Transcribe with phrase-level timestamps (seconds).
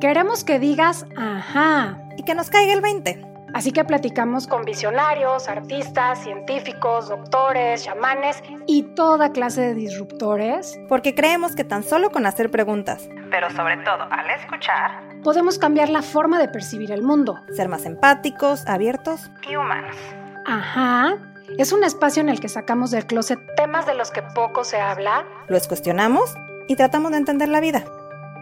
[0.00, 3.26] Queremos que digas ajá y que nos caiga el 20.
[3.52, 10.80] Así que platicamos con visionarios, artistas, científicos, doctores, chamanes y toda clase de disruptores.
[10.88, 15.90] Porque creemos que tan solo con hacer preguntas, pero sobre todo al escuchar, podemos cambiar
[15.90, 17.38] la forma de percibir el mundo.
[17.54, 19.96] Ser más empáticos, abiertos y humanos.
[20.46, 21.18] Ajá.
[21.58, 24.80] Es un espacio en el que sacamos del closet temas de los que poco se
[24.80, 25.26] habla.
[25.48, 26.34] Los cuestionamos
[26.68, 27.84] y tratamos de entender la vida.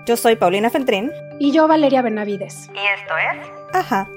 [0.08, 1.12] Yo soy Paulina Feltrín.
[1.38, 2.70] Y yo Valeria Benavides.
[2.72, 3.46] Y esto es...
[3.74, 4.08] Ajá.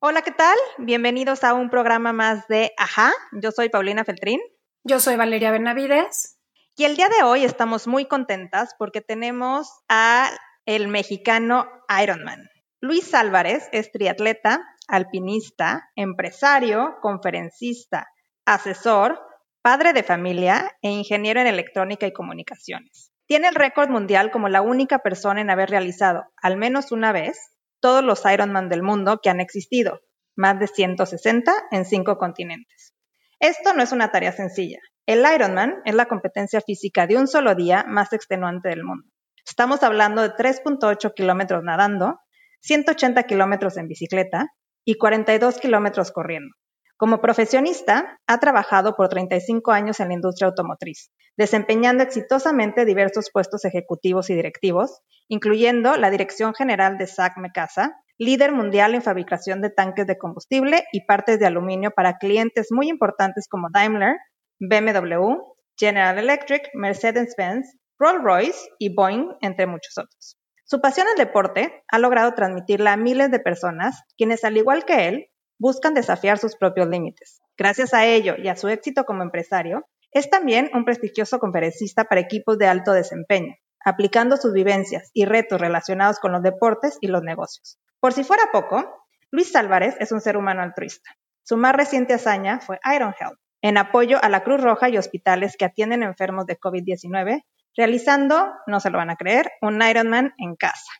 [0.00, 0.56] Hola, ¿qué tal?
[0.78, 3.12] Bienvenidos a un programa más de Ajá.
[3.30, 4.40] Yo soy Paulina Feltrín.
[4.82, 6.40] Yo soy Valeria Benavides.
[6.76, 10.28] Y el día de hoy estamos muy contentas porque tenemos a
[10.64, 11.68] el mexicano
[12.02, 12.50] Ironman.
[12.80, 18.08] Luis Álvarez es triatleta, alpinista, empresario, conferencista,
[18.44, 19.20] asesor,
[19.66, 23.10] padre de familia e ingeniero en electrónica y comunicaciones.
[23.26, 27.36] Tiene el récord mundial como la única persona en haber realizado, al menos una vez,
[27.80, 30.02] todos los Ironman del mundo que han existido,
[30.36, 32.94] más de 160 en cinco continentes.
[33.40, 34.78] Esto no es una tarea sencilla.
[35.04, 39.08] El Ironman es la competencia física de un solo día más extenuante del mundo.
[39.44, 42.20] Estamos hablando de 3.8 kilómetros nadando,
[42.60, 44.46] 180 kilómetros en bicicleta
[44.84, 46.54] y 42 kilómetros corriendo.
[46.98, 53.66] Como profesionista, ha trabajado por 35 años en la industria automotriz, desempeñando exitosamente diversos puestos
[53.66, 59.68] ejecutivos y directivos, incluyendo la dirección general de SAC Mecasa, líder mundial en fabricación de
[59.68, 64.16] tanques de combustible y partes de aluminio para clientes muy importantes como Daimler,
[64.58, 65.36] BMW,
[65.78, 70.38] General Electric, Mercedes-Benz, Rolls-Royce y Boeing, entre muchos otros.
[70.64, 75.08] Su pasión al deporte ha logrado transmitirla a miles de personas, quienes, al igual que
[75.08, 75.26] él,
[75.58, 77.40] buscan desafiar sus propios límites.
[77.56, 82.20] Gracias a ello y a su éxito como empresario, es también un prestigioso conferencista para
[82.20, 87.22] equipos de alto desempeño, aplicando sus vivencias y retos relacionados con los deportes y los
[87.22, 87.78] negocios.
[88.00, 91.10] Por si fuera poco, Luis Álvarez es un ser humano altruista.
[91.42, 95.56] Su más reciente hazaña fue Iron Health, en apoyo a la Cruz Roja y hospitales
[95.58, 97.44] que atienden enfermos de COVID-19,
[97.76, 100.90] realizando, no se lo van a creer, un Ironman en casa,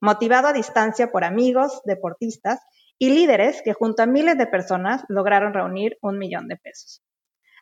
[0.00, 2.60] motivado a distancia por amigos, deportistas
[2.98, 7.02] y líderes que junto a miles de personas lograron reunir un millón de pesos.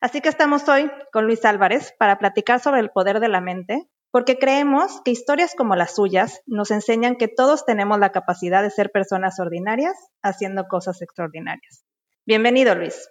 [0.01, 3.87] Así que estamos hoy con Luis Álvarez para platicar sobre el poder de la mente,
[4.11, 8.71] porque creemos que historias como las suyas nos enseñan que todos tenemos la capacidad de
[8.71, 11.85] ser personas ordinarias haciendo cosas extraordinarias.
[12.27, 13.09] Bienvenido, Luis.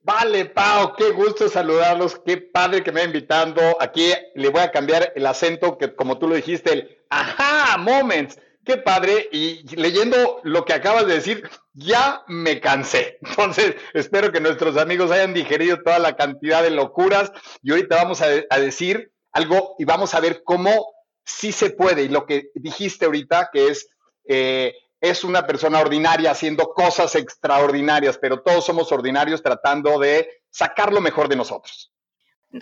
[0.00, 3.60] Vale, Pau, qué gusto saludarlos, qué padre que me ha invitando.
[3.80, 8.38] Aquí le voy a cambiar el acento, que como tú lo dijiste, el aha moments.
[8.68, 9.30] Qué padre.
[9.32, 13.16] Y leyendo lo que acabas de decir, ya me cansé.
[13.22, 17.32] Entonces, espero que nuestros amigos hayan digerido toda la cantidad de locuras.
[17.62, 18.28] Y ahorita vamos a,
[18.58, 20.86] decir algo y vamos a ver cómo
[21.24, 22.02] sí se puede.
[22.02, 23.88] Y lo que dijiste ahorita, que es,
[24.26, 30.92] eh, es una persona ordinaria haciendo cosas extraordinarias, pero todos somos ordinarios tratando de sacar
[30.92, 31.90] lo mejor de nosotros.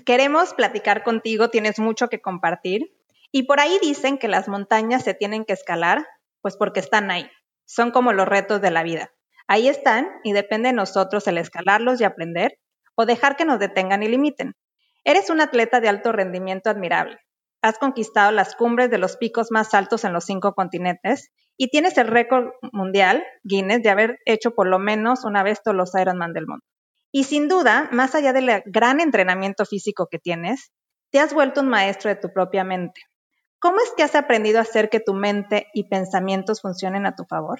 [0.04, 2.95] Queremos platicar contigo, tienes mucho que compartir.
[3.36, 6.06] Y por ahí dicen que las montañas se tienen que escalar,
[6.40, 7.28] pues porque están ahí.
[7.66, 9.10] Son como los retos de la vida.
[9.46, 12.58] Ahí están y depende de nosotros el escalarlos y aprender
[12.94, 14.54] o dejar que nos detengan y limiten.
[15.04, 17.18] Eres un atleta de alto rendimiento admirable.
[17.60, 21.98] Has conquistado las cumbres de los picos más altos en los cinco continentes y tienes
[21.98, 26.32] el récord mundial, Guinness, de haber hecho por lo menos una vez todos los Ironman
[26.32, 26.64] del mundo.
[27.12, 30.72] Y sin duda, más allá del gran entrenamiento físico que tienes,
[31.12, 33.02] te has vuelto un maestro de tu propia mente.
[33.66, 37.24] ¿Cómo es que has aprendido a hacer que tu mente y pensamientos funcionen a tu
[37.24, 37.58] favor?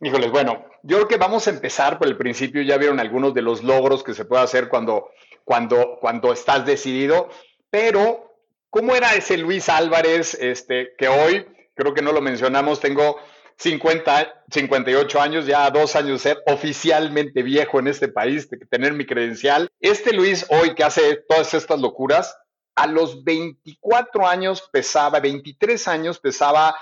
[0.00, 2.62] Híjoles, bueno, yo creo que vamos a empezar por el principio.
[2.62, 5.10] Ya vieron algunos de los logros que se puede hacer cuando,
[5.42, 7.30] cuando, cuando estás decidido,
[7.68, 8.32] pero
[8.70, 13.16] ¿cómo era ese Luis Álvarez este, que hoy, creo que no lo mencionamos, tengo
[13.56, 19.04] 50, 58 años, ya dos años ser oficialmente viejo en este país, de tener mi
[19.04, 19.68] credencial.
[19.80, 22.36] Este Luis hoy que hace todas estas locuras,
[22.74, 26.74] a los 24 años pesaba, 23 años pesaba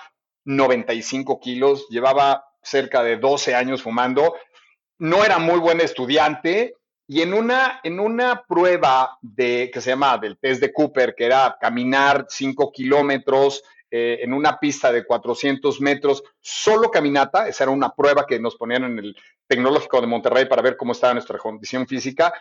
[0.45, 4.35] 95 kilos, llevaba cerca de 12 años fumando,
[4.99, 6.77] no era muy buen estudiante
[7.07, 11.27] y en una, en una prueba de, que se llama del test de Cooper, que
[11.27, 17.73] era caminar 5 kilómetros eh, en una pista de 400 metros, solo caminata, esa era
[17.73, 19.17] una prueba que nos ponían en el
[19.47, 22.33] Tecnológico de Monterrey para ver cómo estaba nuestra condición física,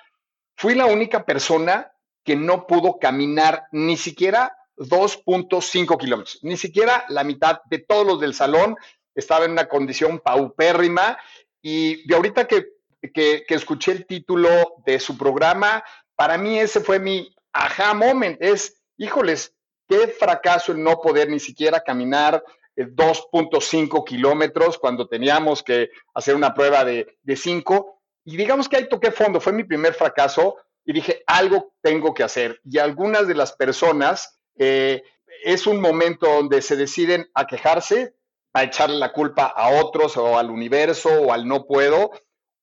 [0.56, 1.92] fui la única persona
[2.24, 8.20] que no pudo caminar ni siquiera 2.5 kilómetros, ni siquiera la mitad de todos los
[8.20, 8.76] del salón
[9.16, 11.18] estaba en una condición paupérrima.
[11.62, 12.68] Y de ahorita que,
[13.14, 14.50] que, escuché el título
[14.86, 15.84] de su programa,
[16.16, 19.54] para mí ese fue mi aha moment, es, híjoles,
[19.88, 22.44] qué fracaso el no poder ni siquiera caminar
[22.76, 28.02] 2.5 kilómetros cuando teníamos que hacer una prueba de, de 5.
[28.24, 32.24] Y digamos que ahí toqué fondo, fue mi primer fracaso y dije, algo tengo que
[32.24, 32.60] hacer.
[32.64, 35.04] Y algunas de las personas, eh,
[35.44, 38.16] es un momento donde se deciden a quejarse,
[38.54, 42.12] a echarle la culpa a otros o al universo o al no puedo,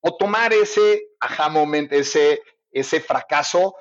[0.01, 3.75] o tomar ese aha moment, ese, ese fracaso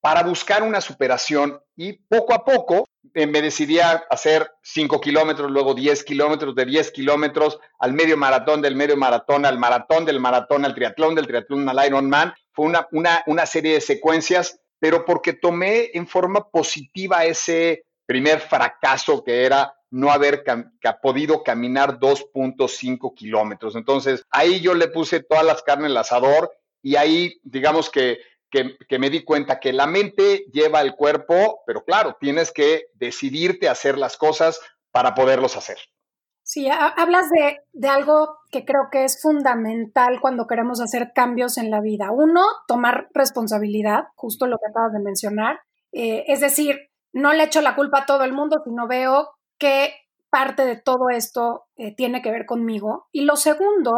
[0.00, 5.50] para buscar una superación y poco a poco eh, me decidí a hacer 5 kilómetros,
[5.50, 10.18] luego 10 kilómetros, de 10 kilómetros al medio maratón, del medio maratón al maratón, del
[10.18, 12.34] maratón al triatlón, del triatlón al Ironman.
[12.52, 18.40] Fue una, una, una serie de secuencias, pero porque tomé en forma positiva ese primer
[18.40, 20.42] fracaso que era no haber
[21.02, 23.76] podido caminar 2.5 kilómetros.
[23.76, 26.50] Entonces, ahí yo le puse todas las carnes al asador
[26.82, 28.20] y ahí, digamos que
[28.52, 33.66] que, me di cuenta que la mente lleva el cuerpo, pero claro, tienes que decidirte
[33.66, 34.60] a hacer las cosas
[34.90, 35.78] para poderlos hacer.
[36.44, 41.70] Sí, hablas de, de, algo que creo que es fundamental cuando queremos hacer cambios en
[41.70, 42.10] la vida.
[42.10, 45.60] Uno, tomar responsabilidad, justo lo que acabas de mencionar.
[45.92, 46.78] Eh, es decir,
[47.12, 49.94] no le echo la culpa a todo el mundo, sino veo qué
[50.30, 53.08] parte de todo esto eh, tiene que ver conmigo.
[53.12, 53.92] Y lo segundo,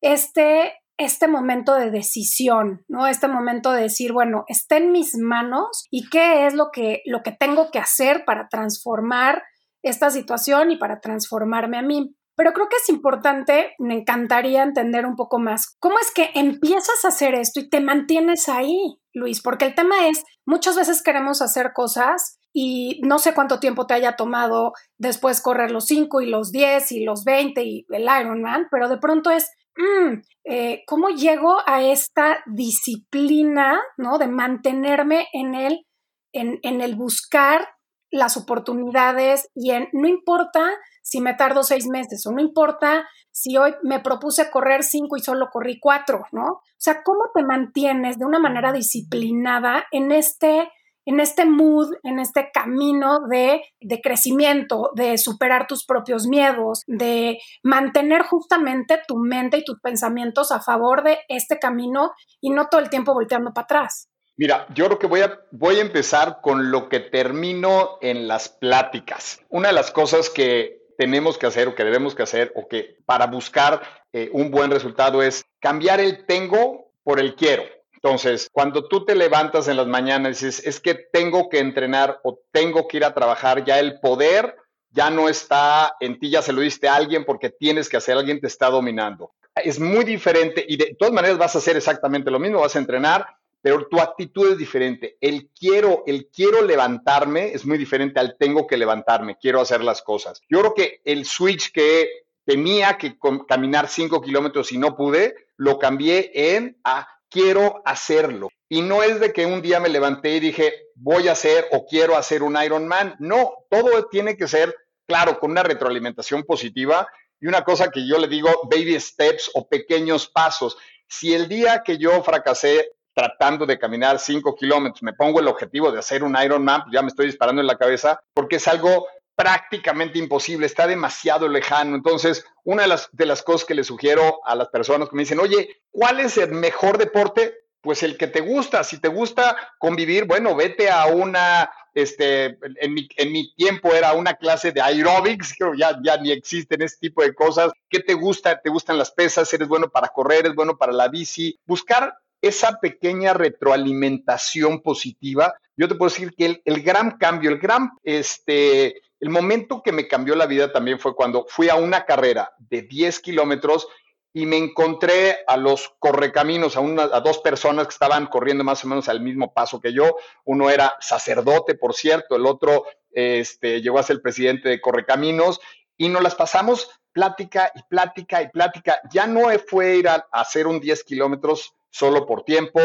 [0.00, 3.06] este este momento de decisión, ¿no?
[3.06, 7.22] Este momento de decir, bueno, está en mis manos y qué es lo que, lo
[7.22, 9.42] que tengo que hacer para transformar
[9.82, 12.14] esta situación y para transformarme a mí.
[12.36, 17.04] Pero creo que es importante, me encantaría entender un poco más, cómo es que empiezas
[17.04, 21.42] a hacer esto y te mantienes ahí, Luis, porque el tema es, muchas veces queremos
[21.42, 26.30] hacer cosas y no sé cuánto tiempo te haya tomado después correr los 5 y
[26.30, 31.08] los 10 y los 20 y el Ironman, pero de pronto es, Mm, eh, ¿cómo
[31.10, 34.18] llego a esta disciplina, ¿no?
[34.18, 35.86] De mantenerme en el,
[36.32, 37.68] en, en el buscar
[38.10, 40.60] las oportunidades y en, no importa
[41.02, 45.20] si me tardo seis meses o no importa si hoy me propuse correr cinco y
[45.20, 46.44] solo corrí cuatro, ¿no?
[46.44, 50.68] O sea, ¿cómo te mantienes de una manera disciplinada en este
[51.06, 53.62] en este mood, en este camino de,
[54.02, 60.60] crecimiento, de superar tus propios miedos, de mantener justamente tu mente y tus pensamientos a
[60.60, 64.08] favor de este camino y no todo el tiempo volteando para atrás.
[64.40, 68.48] Mira, yo creo que voy a, voy a empezar con lo que termino en las
[68.48, 69.42] pláticas.
[69.50, 72.96] Una de las cosas que tenemos que hacer o que debemos que hacer o que
[73.04, 73.82] para buscar
[74.14, 77.64] eh, un buen resultado es cambiar el tengo por el quiero.
[77.92, 82.18] Entonces, cuando tú te levantas en las mañanas y dices, es que tengo que entrenar
[82.22, 84.56] o tengo que ir a trabajar, ya el poder
[84.88, 88.16] ya no está en ti, ya se lo diste a alguien porque tienes que hacer,
[88.16, 89.34] alguien te está dominando.
[89.54, 92.78] Es muy diferente y de todas maneras vas a hacer exactamente lo mismo, vas a
[92.78, 93.26] entrenar,
[93.62, 95.16] pero tu actitud es diferente.
[95.20, 100.02] El quiero, el quiero levantarme es muy diferente al tengo que levantarme, quiero hacer las
[100.02, 100.40] cosas.
[100.48, 102.08] Yo creo que el switch que
[102.44, 103.16] tenía que
[103.46, 108.48] caminar cinco kilómetros y no pude, lo cambié en a quiero hacerlo.
[108.68, 111.86] Y no es de que un día me levanté y dije, voy a hacer o
[111.86, 113.14] quiero hacer un Ironman.
[113.18, 114.74] No, todo tiene que ser,
[115.06, 117.08] claro, con una retroalimentación positiva
[117.40, 120.76] y una cosa que yo le digo, baby steps o pequeños pasos.
[121.08, 125.92] Si el día que yo fracasé tratando de caminar cinco kilómetros, me pongo el objetivo
[125.92, 129.06] de hacer un Ironman, pues ya me estoy disparando en la cabeza, porque es algo
[129.36, 131.96] prácticamente imposible, está demasiado lejano.
[131.96, 135.22] Entonces, una de las, de las cosas que le sugiero a las personas que me
[135.22, 137.54] dicen, oye, ¿cuál es el mejor deporte?
[137.82, 138.84] Pues el que te gusta.
[138.84, 144.14] Si te gusta convivir, bueno, vete a una, este, en mi, en mi tiempo era
[144.14, 147.70] una clase de aerobics, creo ya, ya ni existen ese tipo de cosas.
[147.90, 148.58] ¿Qué te gusta?
[148.58, 149.52] ¿Te gustan las pesas?
[149.52, 150.40] ¿Eres bueno para correr?
[150.40, 151.58] ¿Eres bueno para la bici?
[151.66, 155.54] Buscar esa pequeña retroalimentación positiva.
[155.76, 160.08] Yo te puedo decir que el, gran cambio, el gran, este, el momento que me
[160.08, 163.88] cambió la vida también fue cuando fui a una carrera de 10 kilómetros
[164.32, 168.88] y me encontré a los correcaminos, a, a dos personas que estaban corriendo más o
[168.88, 170.16] menos al mismo paso que yo.
[170.44, 175.60] Uno era sacerdote, por cierto, el otro este, llegó a ser el presidente de Correcaminos
[175.96, 179.00] y nos las pasamos plática y plática y plática.
[179.12, 182.80] Ya no fue ir a, hacer un 10 kilómetros solo por tiempo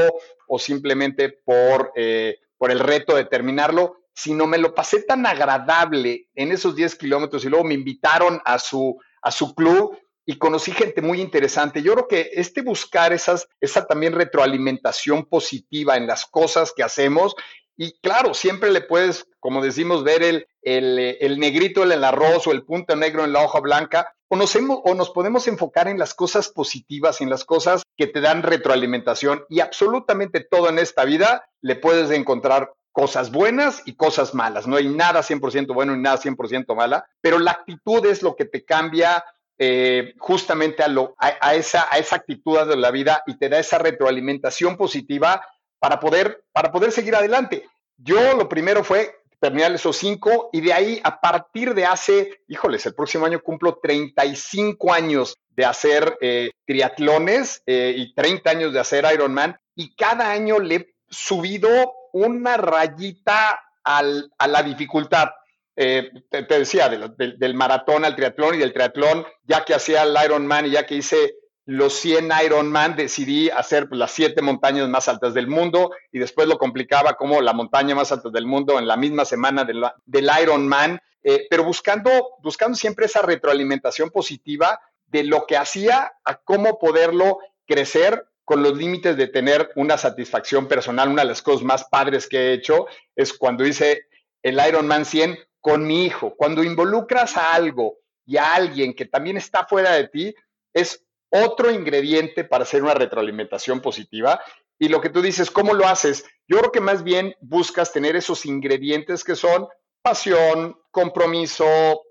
[0.48, 6.30] o simplemente por, eh, por el reto de terminarlo, sino me lo pasé tan agradable
[6.36, 10.72] en esos 10 kilómetros y luego me invitaron a su, a su club y conocí
[10.72, 11.84] gente muy interesante.
[11.84, 17.36] Yo creo que este buscar esas, esa también retroalimentación positiva en las cosas que hacemos
[17.78, 22.52] y claro, siempre le puedes, como decimos, ver el, el, negrito en el arroz o
[22.52, 26.14] el punto negro en la hoja blanca, o nos, o nos podemos enfocar en las
[26.14, 31.48] cosas positivas, en las cosas que te dan retroalimentación y absolutamente todo en esta vida
[31.62, 34.68] le puedes encontrar cosas buenas y cosas malas.
[34.68, 38.46] No hay nada 100% bueno y nada 100% mala, pero la actitud es lo que
[38.46, 39.24] te cambia
[39.58, 43.60] eh, justamente a, lo, a, esa, a esa actitud de la vida y te da
[43.60, 45.46] esa retroalimentación positiva
[45.80, 47.68] para poder, para poder seguir adelante.
[47.98, 52.86] Yo lo primero fue terminar esos cinco y de ahí a partir de hace, híjoles,
[52.86, 58.80] el próximo año cumplo 35 años de hacer eh, triatlones eh, y 30 años de
[58.80, 65.30] hacer Ironman y cada año le he subido una rayita a la dificultad.
[65.76, 70.66] Eh, te, decía, del maratón al triatlón y del triatlón, ya que hacía el Ironman
[70.66, 71.36] y ya que hice
[71.66, 76.58] los 100 Ironman, decidí hacer las siete montañas más altas del mundo y después lo
[76.58, 81.02] complicaba como la montaña más alta del mundo en la misma semana del, del Ironman,
[81.24, 87.40] eh, pero buscando, buscando siempre esa retroalimentación positiva de lo que hacía a cómo poderlo
[87.66, 91.10] crecer con los límites de tener una satisfacción personal.
[91.10, 94.06] Una de las cosas más padres que he hecho es cuando hice
[94.44, 96.36] el Ironman 100 con mi hijo.
[96.36, 100.36] Cuando involucras a algo y a alguien que también está fuera de ti,
[100.74, 101.05] es
[101.44, 104.42] otro ingrediente para hacer una retroalimentación positiva.
[104.78, 106.26] Y lo que tú dices, ¿cómo lo haces?
[106.48, 109.68] Yo creo que más bien buscas tener esos ingredientes que son
[110.02, 111.66] pasión, compromiso,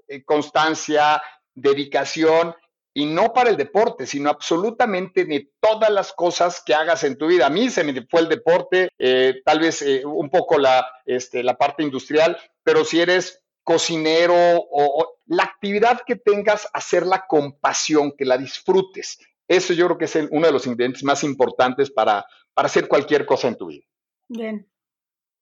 [0.09, 1.23] eh, constancia,
[1.54, 2.54] dedicación
[2.93, 7.26] y no para el deporte, sino absolutamente de todas las cosas que hagas en tu
[7.26, 7.47] vida.
[7.47, 11.43] A mí se me fue el deporte, eh, tal vez eh, un poco la, este,
[11.43, 18.12] la parte industrial, pero si eres cocinero o, la actividad que tengas, hacerla con pasión,
[18.12, 19.18] que la disfrutes.
[19.49, 23.26] Eso yo creo que es uno de los ingredientes más importantes para, para hacer cualquier
[23.26, 23.85] cosa en tu vida.
[24.28, 24.68] Bien.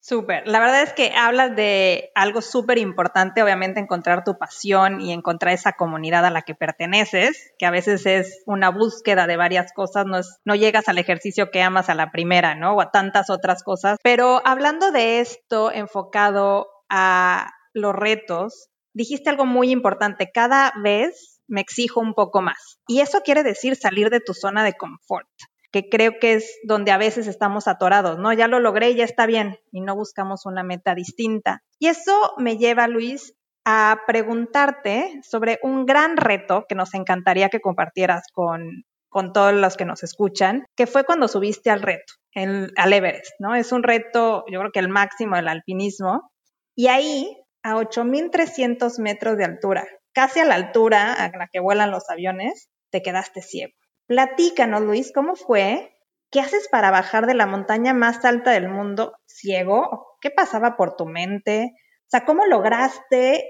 [0.05, 0.49] Súper.
[0.49, 5.55] La verdad es que hablas de algo súper importante, obviamente encontrar tu pasión y encontrar
[5.55, 10.05] esa comunidad a la que perteneces, que a veces es una búsqueda de varias cosas,
[10.07, 12.75] no, es, no llegas al ejercicio que amas a la primera, ¿no?
[12.75, 13.97] O a tantas otras cosas.
[14.03, 21.61] Pero hablando de esto enfocado a los retos, dijiste algo muy importante, cada vez me
[21.61, 22.79] exijo un poco más.
[22.87, 25.29] Y eso quiere decir salir de tu zona de confort
[25.73, 28.33] que creo que es donde a veces estamos atorados, ¿no?
[28.33, 31.63] Ya lo logré, ya está bien, y no buscamos una meta distinta.
[31.79, 37.61] Y eso me lleva, Luis, a preguntarte sobre un gran reto que nos encantaría que
[37.61, 42.93] compartieras con, con todos los que nos escuchan, que fue cuando subiste al reto, al
[42.93, 43.55] Everest, ¿no?
[43.55, 46.31] Es un reto, yo creo que el máximo del alpinismo.
[46.75, 51.91] Y ahí, a 8.300 metros de altura, casi a la altura a la que vuelan
[51.91, 53.73] los aviones, te quedaste ciego.
[54.07, 55.93] Platícanos, Luis, ¿cómo fue?
[56.31, 60.17] ¿Qué haces para bajar de la montaña más alta del mundo ciego?
[60.21, 61.73] ¿Qué pasaba por tu mente?
[61.75, 63.45] O sea, ¿cómo lograste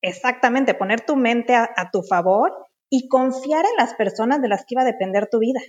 [0.00, 2.52] exactamente poner tu mente a, tu favor
[2.88, 5.60] y confiar en las personas de las que iba a depender tu vida?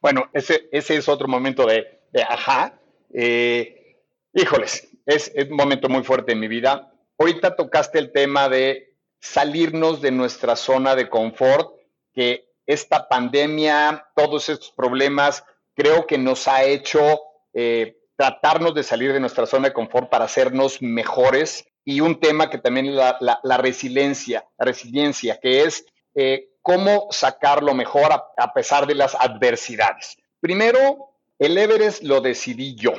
[0.00, 2.78] Bueno, ese, ese es otro momento de, ajá.
[3.12, 4.00] Eh,
[4.32, 6.93] híjoles, es, es un momento muy fuerte en mi vida.
[7.18, 11.74] Ahorita tocaste el tema de salirnos de nuestra zona de confort,
[12.12, 15.44] que esta pandemia, todos estos problemas,
[15.74, 17.20] creo que nos ha hecho
[17.52, 21.66] eh, tratarnos de salir de nuestra zona de confort para hacernos mejores.
[21.84, 27.74] Y un tema que también es la, resiliencia, la resiliencia, que es eh, cómo sacarlo
[27.74, 30.16] mejor a, pesar de las adversidades.
[30.40, 32.92] Primero, el Everest lo decidí yo.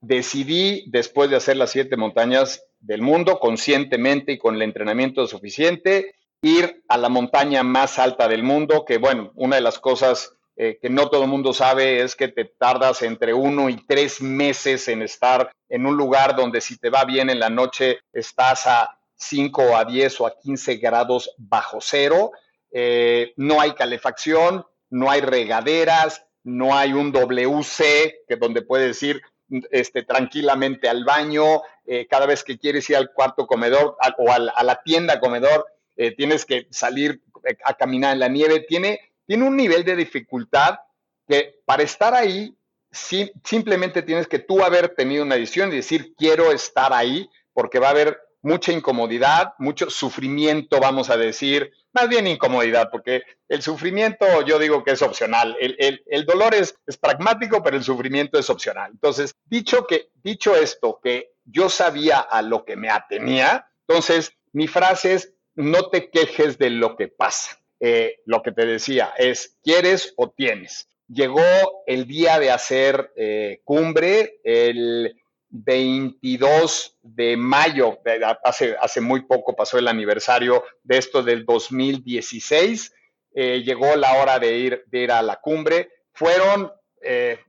[0.00, 6.14] Decidí, después de hacer las siete montañas del mundo, conscientemente y con el entrenamiento suficiente,
[6.42, 10.78] ir a la montaña más alta del mundo, que bueno, una de las cosas eh,
[10.80, 14.88] que no todo el mundo sabe es que te tardas entre uno y tres meses
[14.88, 18.98] en estar en un lugar donde si te va bien en la noche estás a
[19.16, 22.32] 5 a 10 o a 15 grados bajo cero,
[22.72, 29.22] eh, no hay calefacción, no hay regaderas, no hay un WC que donde puedes ir
[29.70, 34.62] este, tranquilamente al baño, eh, cada vez que quieres ir al cuarto comedor o a
[34.62, 35.66] la tienda comedor,
[35.96, 39.96] eh, tienes que salir eh, a caminar en la nieve, tiene, tiene un nivel de
[39.96, 40.78] dificultad
[41.26, 42.54] que para estar ahí
[42.92, 47.88] simplemente tienes que tú haber tenido una decisión y decir quiero estar ahí porque va
[47.88, 54.26] a haber mucha incomodidad, mucho sufrimiento, vamos a decir, más bien incomodidad, porque el sufrimiento
[54.46, 55.56] yo digo que es opcional.
[55.58, 58.92] El, dolor es, es, pragmático, pero el sufrimiento es opcional.
[58.92, 64.66] Entonces, dicho, que, dicho esto, que yo sabía a lo que me atenía, entonces mi
[64.66, 67.60] frase es, no te quejes de lo que pasa.
[67.80, 70.88] Eh, lo que te decía es, ¿quieres o tienes?
[71.08, 71.42] Llegó
[71.86, 75.16] el día de hacer eh, cumbre, el
[75.48, 77.98] 22 de mayo,
[78.44, 82.94] hace, hace muy poco pasó el aniversario de esto del 2016,
[83.34, 85.88] eh, llegó la hora de ir, de ir a la cumbre.
[86.12, 86.70] Fueron,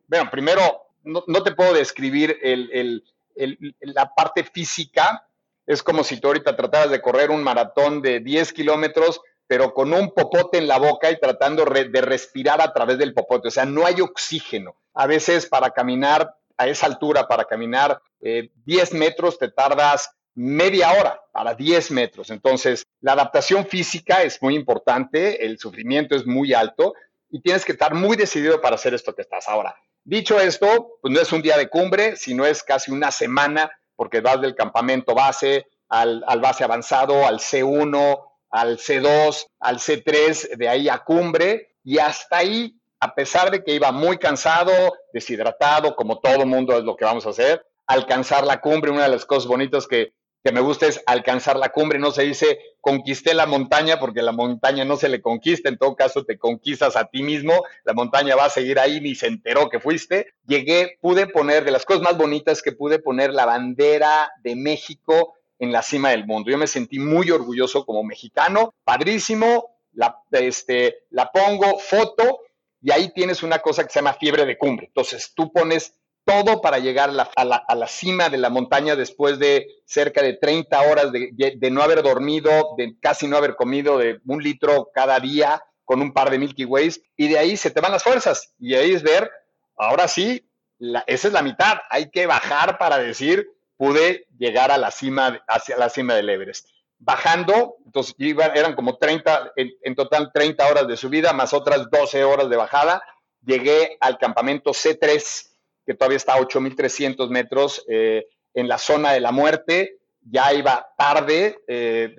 [0.08, 3.03] bueno, primero, no, te puedo describir el,
[3.81, 5.27] la parte física
[5.65, 9.93] es como si tú ahorita trataras de correr un maratón de 10 kilómetros, pero con
[9.93, 13.50] un popote en la boca y tratando de respirar a través del popote.
[13.50, 14.75] O sea, no hay oxígeno.
[14.93, 18.51] A veces para caminar a esa altura, para caminar 10
[18.93, 22.29] eh, metros, te tardas media hora para 10 metros.
[22.29, 26.93] Entonces, la adaptación física es muy importante, el sufrimiento es muy alto
[27.29, 29.75] y tienes que estar muy decidido para hacer esto que estás ahora.
[30.03, 34.22] Dicho esto, pues no es un día de cumbre, sino es casi una semana, porque
[34.22, 40.89] vas del campamento base al, base avanzado, al C1, al C2, al C3, de ahí
[40.89, 44.72] a cumbre, y hasta ahí, a pesar de que iba muy cansado,
[45.13, 49.10] deshidratado, como todo mundo es lo que vamos a hacer, alcanzar la cumbre, una de
[49.10, 53.33] las cosas bonitas que que me gusta es alcanzar la cumbre, no se dice conquisté
[53.33, 57.05] la montaña porque la montaña no se le conquista, en todo caso te conquistas a
[57.05, 60.33] ti mismo, la montaña va a seguir ahí, ni se enteró que fuiste.
[60.48, 65.36] Llegué, pude poner, de las cosas más bonitas que pude poner la bandera de México
[65.60, 66.50] en la cima del mundo.
[66.50, 72.39] Yo me sentí muy orgulloso como mexicano, padrísimo, la, este, la pongo, foto,
[72.81, 74.88] y ahí tienes una cosa que se llama fiebre de cumbre.
[74.88, 75.93] Entonces tú pones
[76.25, 81.11] todo para llegar a la, cima de la montaña después de cerca de 30 horas
[81.11, 86.01] de, no haber dormido, de casi no haber comido, de un litro cada día con
[86.01, 88.53] un par de Milky Ways, y de ahí se te van las fuerzas.
[88.59, 89.29] Y ahí es ver,
[89.75, 90.47] ahora sí,
[91.07, 95.77] esa es la mitad, hay que bajar para decir, pude llegar a la cima, hacia
[95.77, 96.69] la cima del Everest.
[96.99, 102.23] Bajando, entonces eran como 30, en, en total 30 horas de subida, más otras 12
[102.23, 103.03] horas de bajada,
[103.43, 105.50] llegué al campamento C3,
[105.85, 109.97] que todavía está a 8.300 metros eh, en la zona de la muerte.
[110.29, 112.15] Ya iba tarde, eh,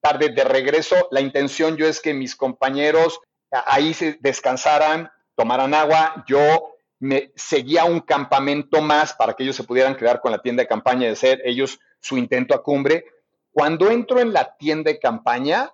[0.00, 1.08] tarde de regreso.
[1.10, 3.20] La intención yo es que mis compañeros
[3.66, 6.24] ahí se descansaran, tomaran agua.
[6.26, 10.62] Yo me seguía un campamento más para que ellos se pudieran quedar con la tienda
[10.62, 13.06] de campaña de ser ellos su intento a cumbre.
[13.52, 15.70] Cuando entro en la tienda de campaña,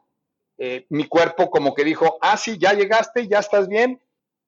[0.58, 4.00] eh, mi cuerpo como que dijo, ah, sí, ya llegaste, ya estás bien,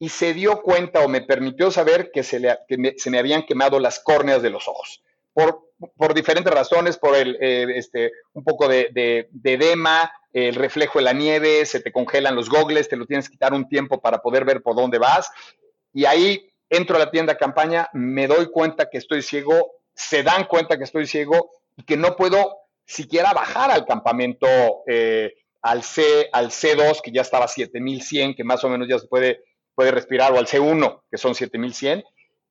[0.02, 2.58] y se dio cuenta o me permitió saber que se, le,
[2.96, 5.00] se me habían quemado las córneas de los ojos.
[5.32, 10.98] Por, por diferentes razones, por el, eh, este, un poco de, de, edema, el reflejo
[10.98, 14.00] de la nieve, se te congelan los gogles, te lo tienes que quitar un tiempo
[14.00, 15.30] para poder ver por dónde vas.
[15.92, 20.46] Y ahí entro a la tienda campaña, me doy cuenta que estoy ciego, se dan
[20.46, 24.48] cuenta que estoy ciego y que no puedo siquiera bajar al campamento,
[24.88, 29.06] eh, al, C, al C2, que ya estaba 7100, que más o menos ya se
[29.06, 32.04] puede puede respirar, o al C1, que son 7100,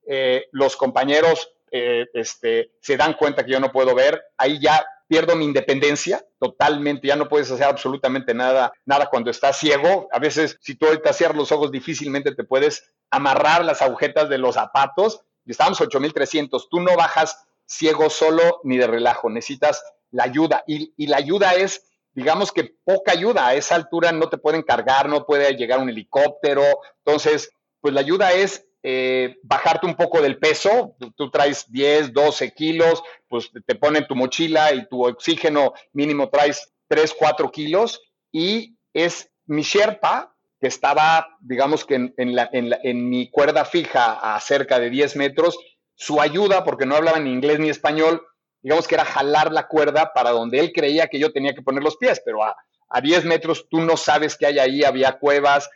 [0.07, 4.85] eh, los compañeros eh, este, se dan cuenta que yo no puedo ver, ahí ya
[5.07, 10.07] pierdo mi independencia totalmente, ya no puedes hacer absolutamente nada, nada cuando estás ciego.
[10.11, 14.37] A veces, si tú ahorita cierras los ojos, difícilmente te puedes amarrar las agujetas de
[14.37, 15.19] los zapatos.
[15.45, 20.63] Y estamos 8300, tú no bajas ciego solo ni de relajo, necesitas la ayuda.
[20.65, 23.47] Y, y la ayuda es digamos que poca ayuda.
[23.47, 26.63] A esa altura no te pueden cargar, no puede llegar un helicóptero.
[27.05, 30.95] Entonces, pues la ayuda es eh, bajarte un poco del peso.
[31.15, 36.71] Tú, traes 10, 12 kilos, pues te ponen tu mochila y tu oxígeno mínimo traes
[36.87, 38.01] 3, 4 kilos.
[38.31, 44.35] Y es mi Sherpa, que estaba, digamos que en, en, la, en mi cuerda fija
[44.35, 45.57] a cerca de 10 metros,
[45.95, 48.23] su ayuda, porque no hablaba ni inglés ni español,
[48.61, 51.83] digamos que era jalar la cuerda para donde él creía que yo tenía que poner
[51.83, 52.55] los pies, pero a,
[53.01, 55.69] 10 metros tú no sabes qué hay ahí, había cuevas,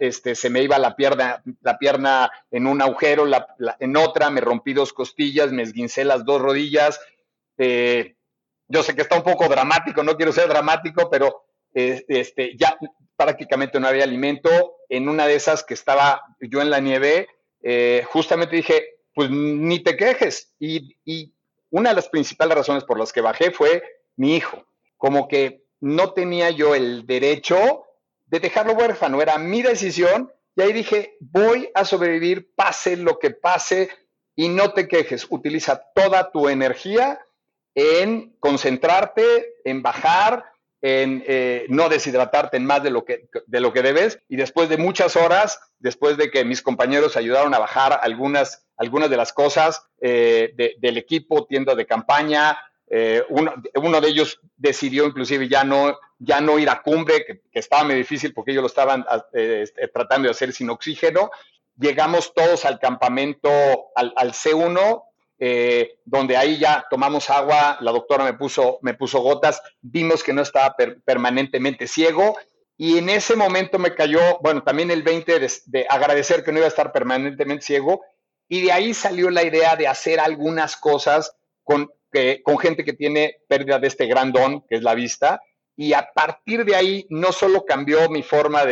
[0.00, 3.24] este, se me iba la pierna, la pierna en un agujero,
[3.80, 7.00] en otra me rompí dos costillas, me esguincé las dos rodillas.
[7.56, 8.16] Eh,
[8.66, 12.76] yo sé que está un poco dramático, no quiero ser dramático, pero eh, este, ya
[13.16, 14.76] prácticamente no había alimento.
[14.90, 17.28] En una de esas que estaba yo en la nieve,
[17.62, 20.54] eh, justamente dije, pues ni te quejes.
[20.58, 21.32] Y
[21.70, 23.82] una de las principales razones por las que bajé fue
[24.16, 24.66] mi hijo.
[24.96, 27.84] Como que no tenía yo el derecho
[28.26, 33.30] de dejarlo huérfano, era mi decisión y ahí dije, voy a sobrevivir, pase lo que
[33.30, 33.90] pase
[34.34, 37.20] y no te quejes, utiliza toda tu energía
[37.74, 40.44] en concentrarte, en bajar,
[40.80, 44.20] en eh, no deshidratarte en más de lo, que, de lo que debes.
[44.28, 49.10] Y después de muchas horas, después de que mis compañeros ayudaron a bajar algunas, algunas
[49.10, 52.58] de las cosas eh, del equipo, tienda de campaña,
[52.90, 57.84] eh, uno, de ellos decidió inclusive ya no, ya no ir a cumbre, que, estaba
[57.84, 61.30] muy difícil porque ellos lo estaban este, tratando de hacer sin oxígeno.
[61.76, 63.50] Llegamos todos al campamento,
[63.94, 65.04] al, al C1,
[65.38, 70.32] eh, donde ahí ya tomamos agua, la doctora me puso, me puso gotas, vimos que
[70.32, 70.74] no estaba
[71.04, 72.36] permanentemente ciego
[72.76, 76.66] y en ese momento me cayó, bueno, también el 20 de, agradecer que no iba
[76.66, 78.02] a estar permanentemente ciego
[78.48, 81.90] Y de ahí salió la idea de hacer algunas cosas con,
[82.44, 85.42] con gente que tiene pérdida de este gran don, que es la vista.
[85.76, 88.64] Y a partir de ahí no solo cambió mi forma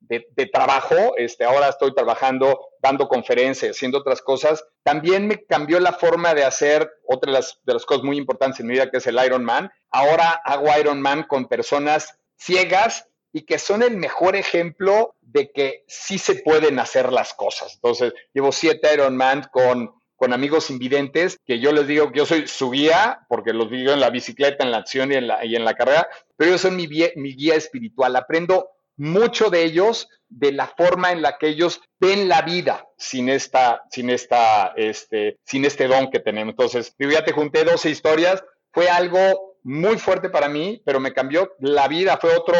[0.00, 5.92] de, trabajo, este, ahora estoy trabajando, dando conferencias, haciendo otras cosas, también me cambió la
[5.92, 8.98] forma de hacer otra de las, de las cosas muy importantes en mi vida, que
[8.98, 9.70] es el Ironman.
[9.90, 16.18] Ahora hago Ironman con personas ciegas y que son el mejor ejemplo de que sí
[16.18, 17.74] se pueden hacer las cosas.
[17.74, 22.46] Entonces, llevo siete Ironman con, con amigos invidentes, que yo les digo que yo soy
[22.46, 25.56] su guía, porque los digo en la bicicleta, en la acción y en la, y
[25.56, 28.16] en la carrera, pero ellos son mi, mi guía espiritual.
[28.16, 33.28] Aprendo mucho de ellos de la forma en la que ellos ven la vida sin
[33.28, 36.52] esta, sin esta, este, sin este don que tenemos.
[36.52, 41.12] Entonces, yo ya te junté 12 historias, fue algo muy fuerte para mí, pero me
[41.12, 42.56] cambió la vida, fue otro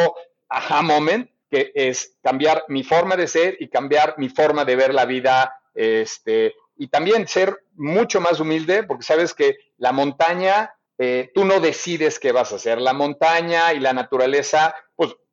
[0.48, 4.94] aha moment, que es cambiar mi forma de ser y cambiar mi forma de ver
[4.94, 11.30] la vida, este, y también ser mucho más humilde, porque sabes que la montaña, eh,
[11.34, 14.74] tú no decides qué vas a hacer, la montaña y la naturaleza,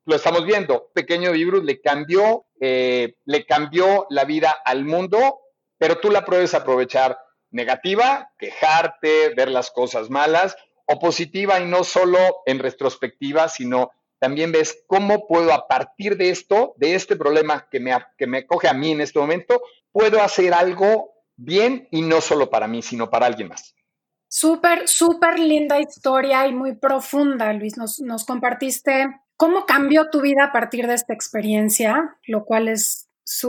[0.04, 0.90] lo estamos viendo.
[0.94, 5.40] Pequeño virus le cambió, eh, le cambió la vida al mundo,
[5.78, 7.18] pero tú la puedes aprovechar
[7.50, 14.52] negativa, quejarte, ver las cosas malas, o positiva y no solo en retrospectiva, sino también
[14.52, 18.68] ves cómo puedo a partir de esto, de este problema que me, que me coge
[18.68, 19.62] a mí en este momento,
[19.92, 23.74] puedo hacer algo bien y no solo para mí, sino para alguien más.
[24.28, 27.76] Súper, súper linda historia y muy profunda, Luis.
[27.76, 32.16] Nos, nos compartiste ¿Cómo cambió tu vida a partir de esta experiencia?
[32.26, 33.08] Lo cual es,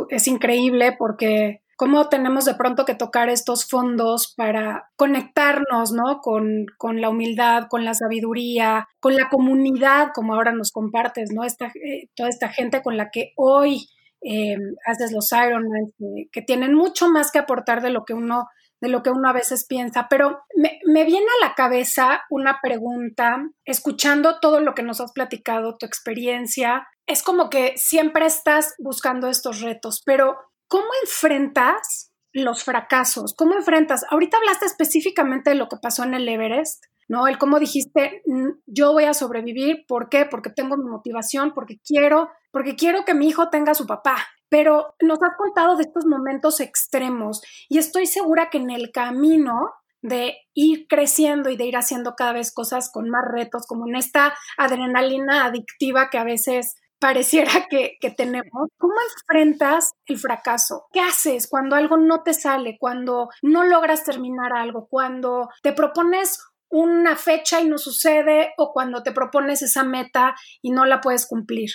[0.09, 6.21] es increíble porque cómo tenemos de pronto que tocar estos fondos para conectarnos, ¿no?
[6.21, 6.67] Con,
[6.99, 11.43] la humildad, con la sabiduría, con la comunidad, como ahora nos compartes, ¿no?
[11.43, 13.89] Eh, toda esta gente con la que hoy
[14.21, 15.93] eh, haces los Ironman,
[16.31, 18.47] que tienen mucho más que aportar de lo que uno
[18.85, 23.49] de lo que uno a veces piensa, pero me, viene a la cabeza una pregunta,
[23.65, 29.27] escuchando todo lo que nos has platicado, tu experiencia, es como que siempre estás buscando
[29.27, 33.33] estos retos, pero ¿cómo enfrentas los fracasos?
[33.35, 34.05] ¿Cómo enfrentas?
[34.11, 37.27] Ahorita hablaste específicamente de lo que pasó en el Everest, ¿no?
[37.27, 38.21] El cómo dijiste,
[38.67, 40.25] yo voy a sobrevivir, ¿por qué?
[40.25, 44.17] Porque tengo mi motivación, porque quiero, porque quiero que mi hijo tenga a su papá,
[44.55, 49.73] pero nos has contado de estos momentos extremos y estoy segura que en el camino
[50.01, 53.97] de ir creciendo y de ir haciendo cada vez cosas con más retos, como en
[53.97, 58.69] esta adrenalina adictiva que a veces pareciera que, tenemos.
[58.77, 60.85] ¿Cómo enfrentas el fracaso?
[60.93, 66.39] ¿Qué haces cuando algo no te sale, cuando no logras terminar algo, cuando te propones
[66.69, 71.27] una fecha y no sucede o cuando te propones esa meta y no la puedes
[71.27, 71.71] cumplir?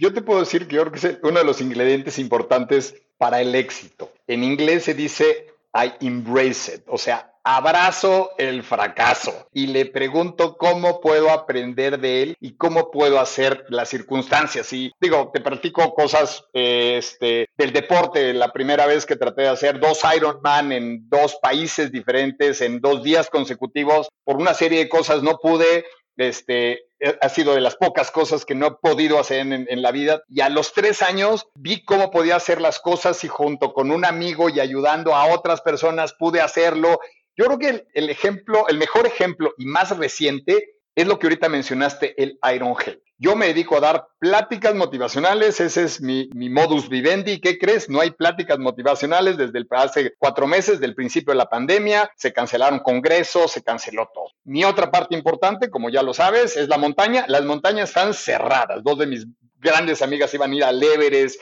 [0.00, 3.40] Yo te puedo decir que yo creo que es uno de los ingredientes importantes para
[3.40, 4.12] el éxito.
[4.28, 10.56] En inglés se dice I embrace it, o sea, abrazo el fracaso y le pregunto
[10.56, 14.72] cómo puedo aprender de él y cómo puedo hacer las circunstancias.
[14.72, 18.34] Y digo, te practico cosas este, del deporte.
[18.34, 23.02] La primera vez que traté de hacer dos Ironman en dos países diferentes en dos
[23.02, 25.86] días consecutivos, por una serie de cosas no pude
[26.18, 26.88] este,
[27.20, 30.22] ha sido de las pocas cosas que no he podido hacer en, la vida.
[30.28, 34.04] Y a los tres años vi cómo podía hacer las cosas y junto con un
[34.04, 36.98] amigo y ayudando a otras personas pude hacerlo.
[37.36, 41.48] Yo creo que el, ejemplo, el mejor ejemplo y más reciente es lo que ahorita
[41.48, 43.00] mencionaste, el Iron Gel.
[43.18, 47.40] Yo me dedico a dar pláticas motivacionales, ese es mi, modus vivendi.
[47.40, 47.88] ¿Qué crees?
[47.88, 52.32] No hay pláticas motivacionales desde el, hace cuatro meses, del principio de la pandemia, se
[52.32, 54.32] cancelaron congresos, se canceló todo.
[54.42, 57.26] Mi otra parte importante, como ya lo sabes, es la montaña.
[57.28, 58.82] Las montañas están cerradas.
[58.82, 59.24] Dos de mis
[59.60, 61.40] grandes amigas iban a ir al Everest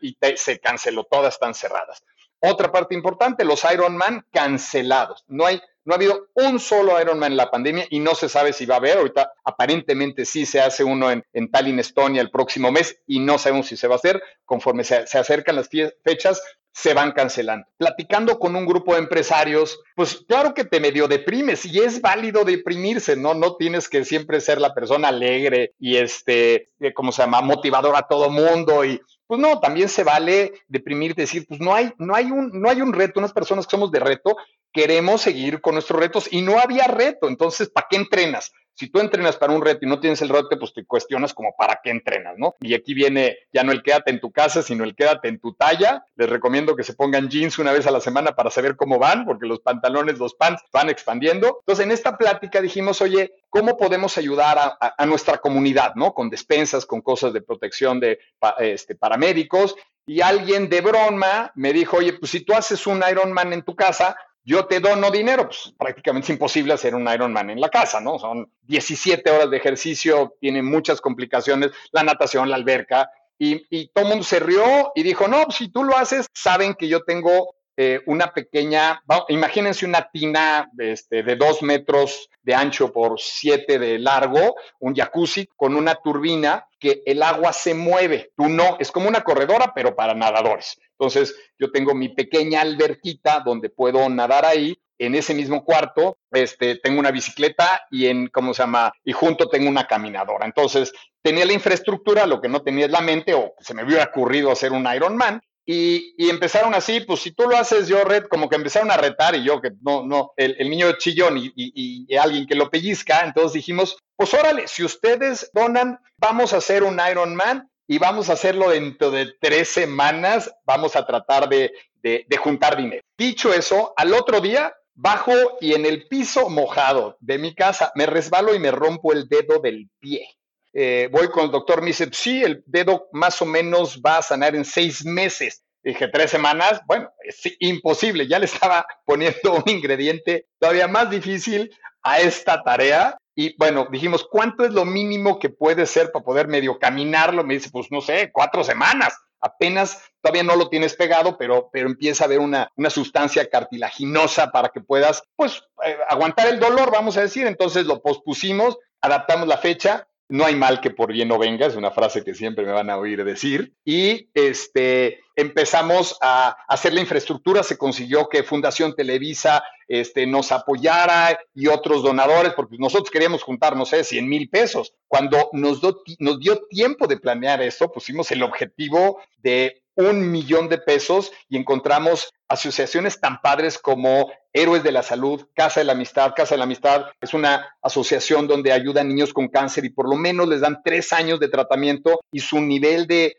[0.00, 2.02] y se canceló, todas están cerradas.
[2.40, 5.24] Otra parte importante, los Ironman cancelados.
[5.28, 8.52] No hay no ha habido un solo Ironman en la pandemia y no se sabe
[8.52, 8.98] si va a haber.
[8.98, 13.38] Ahorita aparentemente sí se hace uno en, en Tallinn, Estonia, el próximo mes y no
[13.38, 14.22] sabemos si se va a hacer.
[14.44, 15.70] Conforme se, se acercan las
[16.04, 17.66] fechas, se van cancelando.
[17.76, 22.44] Platicando con un grupo de empresarios, pues claro que te medio deprimes y es válido
[22.44, 23.34] deprimirse, ¿no?
[23.34, 27.40] No tienes que siempre ser la persona alegre y este, eh, ¿cómo se llama?
[27.40, 29.00] Motivador a todo mundo y
[29.30, 32.82] pues no, también se vale deprimirte, decir, pues no hay, no hay un, no hay
[32.82, 34.36] un reto, unas personas que somos de reto,
[34.72, 38.52] queremos seguir con nuestros retos y no había reto, entonces, ¿para qué entrenas?
[38.80, 41.54] Si tú entrenas para un reto y no tienes el reto, pues te cuestionas como
[41.54, 42.54] para qué entrenas, ¿no?
[42.60, 45.52] Y aquí viene ya no el quédate en tu casa, sino el quédate en tu
[45.52, 46.06] talla.
[46.16, 49.26] Les recomiendo que se pongan jeans una vez a la semana para saber cómo van,
[49.26, 51.58] porque los pantalones, los pants van expandiendo.
[51.60, 56.14] Entonces, en esta plática dijimos, oye, ¿cómo podemos ayudar a, nuestra comunidad, ¿no?
[56.14, 58.18] Con despensas, con cosas de protección de
[58.60, 59.76] este, paramédicos.
[60.06, 63.76] y alguien de broma me dijo, oye, pues si tú haces un Ironman en tu
[63.76, 68.00] casa, yo te dono dinero, pues prácticamente es imposible hacer un Ironman en la casa,
[68.00, 68.18] ¿no?
[68.18, 74.04] Son 17 horas de ejercicio, tiene muchas complicaciones, la natación, la alberca, y, y todo
[74.04, 77.04] el mundo se rió y dijo, no, pues, si tú lo haces, saben que yo
[77.04, 83.78] tengo eh, una pequeña, imagínense una tina este, de dos metros de ancho por siete
[83.78, 88.32] de largo, un jacuzzi con una turbina que el agua se mueve.
[88.36, 90.78] Tú no, es como una corredora, pero para nadadores.
[90.90, 94.76] Entonces, yo tengo mi pequeña alberquita donde puedo nadar ahí.
[94.98, 98.92] En ese mismo cuarto, este, tengo una bicicleta y en, ¿cómo se llama?
[99.04, 100.44] Y junto tengo una caminadora.
[100.44, 104.04] Entonces, tenía la infraestructura, lo que no tenía es la mente, o se me hubiera
[104.04, 108.48] ocurrido hacer un Ironman, y, empezaron así, pues si tú lo haces, yo red, como
[108.48, 112.54] que empezaron a retar y yo que no, no, el, niño chillón y, alguien que
[112.54, 117.68] lo pellizca, entonces dijimos, pues órale, si ustedes donan, vamos a hacer un Iron Man
[117.86, 123.02] y vamos a hacerlo dentro de tres semanas, vamos a tratar de, de juntar dinero.
[123.16, 128.06] Dicho eso, al otro día bajo y en el piso mojado de mi casa me
[128.06, 130.28] resbalo y me rompo el dedo del pie.
[130.72, 134.22] Eh, voy con el doctor, me dice, sí, el dedo más o menos va a
[134.22, 135.64] sanar en seis meses.
[135.82, 141.70] Dije, tres semanas, bueno, es imposible, ya le estaba poniendo un ingrediente todavía más difícil
[142.02, 143.16] a esta tarea.
[143.34, 147.44] Y bueno, dijimos, ¿cuánto es lo mínimo que puede ser para poder medio caminarlo?
[147.44, 149.16] Me dice, pues no sé, cuatro semanas.
[149.40, 154.52] Apenas todavía no lo tienes pegado, pero, pero empieza a haber una, una sustancia cartilaginosa
[154.52, 157.46] para que puedas, pues, eh, aguantar el dolor, vamos a decir.
[157.46, 161.76] Entonces lo pospusimos, adaptamos la fecha no hay mal que por bien no venga, es
[161.76, 163.74] una frase que siempre me van a oír decir.
[163.84, 171.38] Y este, empezamos a hacer la infraestructura, se consiguió que Fundación Televisa este, nos apoyara
[171.52, 174.94] y otros donadores, porque nosotros queríamos juntar, no sé, 100 mil pesos.
[175.08, 175.80] Cuando nos,
[176.18, 181.56] nos dio tiempo de planear esto, pusimos el objetivo de un millón de pesos y
[181.56, 186.32] encontramos asociaciones tan padres como Héroes de la Salud, Casa de la Amistad.
[186.34, 190.08] Casa de la Amistad es una asociación donde ayuda a niños con cáncer y por
[190.08, 193.36] lo menos les dan tres años de tratamiento y su nivel de,